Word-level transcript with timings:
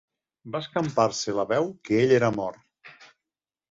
Va 0.55 0.61
escampar-se 0.65 1.37
la 1.41 1.47
veu 1.53 1.71
que 1.87 2.03
ell 2.07 2.19
era 2.19 2.35
mort. 2.43 3.09